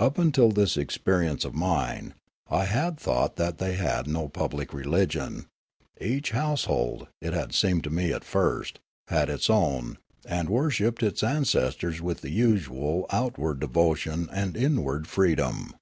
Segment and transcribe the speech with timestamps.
[0.00, 2.14] Up till this experience of mine,
[2.48, 5.44] I had thought that they had no public religion;
[6.00, 8.78] each household, it had seemed to me at first,
[9.08, 15.74] had its own, and worshipped its ancestors with the usual outward devotion and inward freedom.